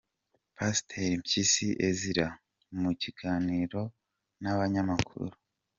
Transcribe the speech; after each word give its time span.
Pasiteri 0.55 1.13
Mpyisi 1.19 1.67
Ezra 1.87 2.27
mu 2.81 2.91
kiganiro 3.01 3.81
n’abanyamakuru 4.41 5.35